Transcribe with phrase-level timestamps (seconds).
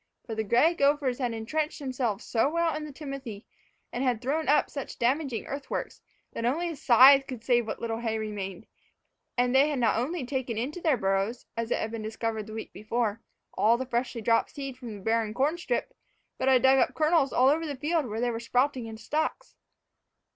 [0.25, 3.45] For the gray gophers had intrenched themselves so well in the timothy,
[3.93, 6.01] and had thrown up such damaging earthworks,
[6.33, 8.65] that only a scythe could save what little hay remained;
[9.37, 12.73] and they had not only taken into their burrows as had been discovered the week
[12.73, 13.21] before
[13.53, 15.93] all the freshly dropped seed from the barren corn strip,
[16.39, 19.55] but had dug up kernels all over the field when they were sprouting into stalks.